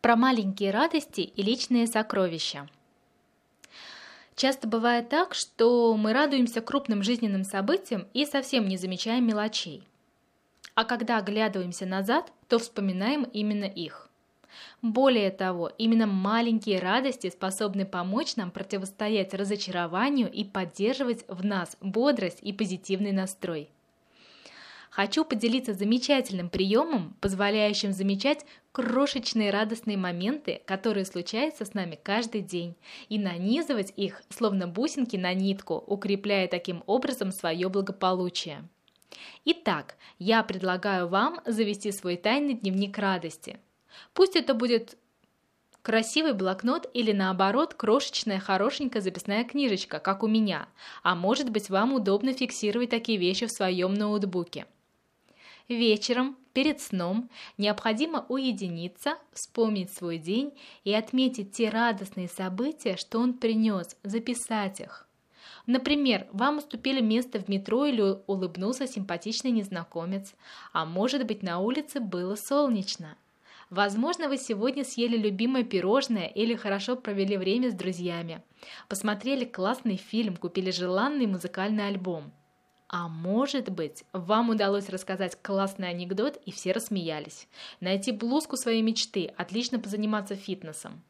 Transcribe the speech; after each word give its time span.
Про 0.00 0.16
маленькие 0.16 0.70
радости 0.70 1.20
и 1.20 1.42
личные 1.42 1.86
сокровища. 1.86 2.66
Часто 4.34 4.66
бывает 4.66 5.10
так, 5.10 5.34
что 5.34 5.94
мы 5.94 6.14
радуемся 6.14 6.62
крупным 6.62 7.02
жизненным 7.02 7.44
событиям 7.44 8.06
и 8.14 8.24
совсем 8.24 8.66
не 8.66 8.78
замечаем 8.78 9.26
мелочей. 9.26 9.84
А 10.74 10.84
когда 10.84 11.18
оглядываемся 11.18 11.84
назад, 11.84 12.32
то 12.48 12.58
вспоминаем 12.58 13.24
именно 13.24 13.66
их. 13.66 14.08
Более 14.80 15.30
того, 15.30 15.70
именно 15.76 16.06
маленькие 16.06 16.78
радости 16.78 17.28
способны 17.28 17.84
помочь 17.84 18.36
нам 18.36 18.50
противостоять 18.50 19.34
разочарованию 19.34 20.32
и 20.32 20.44
поддерживать 20.44 21.26
в 21.28 21.44
нас 21.44 21.76
бодрость 21.82 22.38
и 22.40 22.54
позитивный 22.54 23.12
настрой. 23.12 23.68
Хочу 24.90 25.24
поделиться 25.24 25.72
замечательным 25.72 26.50
приемом, 26.50 27.16
позволяющим 27.20 27.92
замечать 27.92 28.44
крошечные 28.72 29.50
радостные 29.50 29.96
моменты, 29.96 30.62
которые 30.66 31.04
случаются 31.04 31.64
с 31.64 31.74
нами 31.74 31.96
каждый 32.02 32.40
день, 32.40 32.74
и 33.08 33.16
нанизывать 33.16 33.92
их, 33.96 34.20
словно 34.30 34.66
бусинки 34.66 35.16
на 35.16 35.32
нитку, 35.32 35.74
укрепляя 35.86 36.48
таким 36.48 36.82
образом 36.86 37.30
свое 37.30 37.68
благополучие. 37.68 38.68
Итак, 39.44 39.94
я 40.18 40.42
предлагаю 40.42 41.06
вам 41.06 41.40
завести 41.46 41.92
свой 41.92 42.16
тайный 42.16 42.54
дневник 42.54 42.98
радости. 42.98 43.60
Пусть 44.12 44.34
это 44.34 44.54
будет 44.54 44.96
красивый 45.82 46.34
блокнот 46.34 46.90
или 46.92 47.12
наоборот 47.12 47.74
крошечная 47.74 48.40
хорошенькая 48.40 49.02
записная 49.02 49.44
книжечка, 49.44 50.00
как 50.00 50.24
у 50.24 50.26
меня, 50.26 50.68
а 51.04 51.14
может 51.14 51.50
быть 51.50 51.70
вам 51.70 51.94
удобно 51.94 52.32
фиксировать 52.32 52.90
такие 52.90 53.18
вещи 53.18 53.46
в 53.46 53.52
своем 53.52 53.94
ноутбуке. 53.94 54.66
Вечером, 55.70 56.36
перед 56.52 56.80
сном, 56.80 57.30
необходимо 57.56 58.26
уединиться, 58.28 59.18
вспомнить 59.32 59.92
свой 59.92 60.18
день 60.18 60.52
и 60.82 60.92
отметить 60.92 61.52
те 61.52 61.68
радостные 61.68 62.26
события, 62.26 62.96
что 62.96 63.20
он 63.20 63.34
принес, 63.34 63.96
записать 64.02 64.80
их. 64.80 65.06
Например, 65.66 66.26
вам 66.32 66.58
уступили 66.58 67.00
место 67.00 67.38
в 67.38 67.46
метро 67.46 67.86
или 67.86 68.02
улыбнулся 68.26 68.88
симпатичный 68.88 69.52
незнакомец, 69.52 70.34
а 70.72 70.84
может 70.84 71.24
быть 71.24 71.44
на 71.44 71.60
улице 71.60 72.00
было 72.00 72.34
солнечно. 72.34 73.16
Возможно, 73.70 74.28
вы 74.28 74.38
сегодня 74.38 74.82
съели 74.82 75.16
любимое 75.16 75.62
пирожное 75.62 76.26
или 76.26 76.56
хорошо 76.56 76.96
провели 76.96 77.36
время 77.36 77.70
с 77.70 77.74
друзьями, 77.74 78.42
посмотрели 78.88 79.44
классный 79.44 79.98
фильм, 79.98 80.36
купили 80.36 80.72
желанный 80.72 81.28
музыкальный 81.28 81.86
альбом– 81.86 82.32
а 82.92 83.06
может 83.06 83.70
быть, 83.70 84.02
вам 84.12 84.50
удалось 84.50 84.88
рассказать 84.88 85.38
классный 85.40 85.90
анекдот 85.90 86.40
и 86.44 86.50
все 86.50 86.72
рассмеялись. 86.72 87.46
Найти 87.78 88.10
блузку 88.10 88.56
своей 88.56 88.82
мечты, 88.82 89.32
отлично 89.36 89.78
позаниматься 89.78 90.34
фитнесом. 90.34 91.00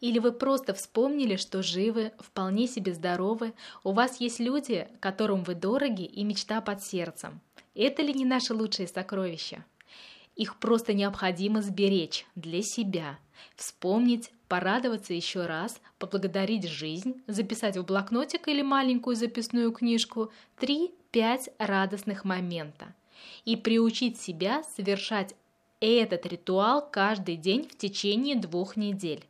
Или 0.00 0.18
вы 0.18 0.32
просто 0.32 0.74
вспомнили, 0.74 1.36
что 1.36 1.62
живы, 1.62 2.12
вполне 2.18 2.66
себе 2.66 2.92
здоровы, 2.94 3.54
у 3.84 3.92
вас 3.92 4.20
есть 4.20 4.40
люди, 4.40 4.88
которым 4.98 5.44
вы 5.44 5.54
дороги 5.54 6.02
и 6.02 6.24
мечта 6.24 6.60
под 6.60 6.82
сердцем. 6.82 7.40
Это 7.76 8.02
ли 8.02 8.12
не 8.12 8.24
наши 8.24 8.52
лучшие 8.52 8.88
сокровища? 8.88 9.64
Их 10.36 10.58
просто 10.58 10.92
необходимо 10.92 11.62
сберечь 11.62 12.26
для 12.34 12.62
себя, 12.62 13.18
вспомнить, 13.56 14.30
порадоваться 14.48 15.14
еще 15.14 15.46
раз, 15.46 15.80
поблагодарить 15.98 16.68
жизнь, 16.68 17.22
записать 17.26 17.76
в 17.76 17.84
блокнотик 17.84 18.46
или 18.46 18.62
маленькую 18.62 19.16
записную 19.16 19.72
книжку 19.72 20.30
3-5 20.60 21.52
радостных 21.58 22.24
момента 22.24 22.94
и 23.44 23.56
приучить 23.56 24.20
себя 24.20 24.62
совершать 24.62 25.34
этот 25.80 26.26
ритуал 26.26 26.86
каждый 26.88 27.36
день 27.36 27.68
в 27.68 27.76
течение 27.76 28.36
двух 28.36 28.76
недель. 28.76 29.24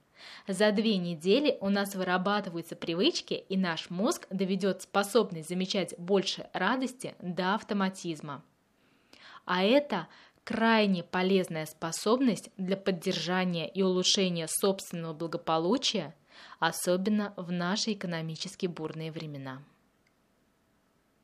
За 0.48 0.72
две 0.72 0.96
недели 0.96 1.56
у 1.60 1.68
нас 1.68 1.94
вырабатываются 1.94 2.74
привычки, 2.74 3.34
и 3.48 3.56
наш 3.56 3.90
мозг 3.90 4.26
доведет 4.30 4.82
способность 4.82 5.48
замечать 5.48 5.94
больше 5.98 6.48
радости 6.52 7.14
до 7.20 7.54
автоматизма. 7.54 8.42
А 9.44 9.62
это 9.62 10.08
крайне 10.46 11.02
полезная 11.02 11.66
способность 11.66 12.50
для 12.56 12.76
поддержания 12.76 13.68
и 13.68 13.82
улучшения 13.82 14.46
собственного 14.48 15.12
благополучия, 15.12 16.14
особенно 16.60 17.34
в 17.36 17.50
наши 17.50 17.94
экономически 17.94 18.66
бурные 18.66 19.10
времена. 19.10 19.60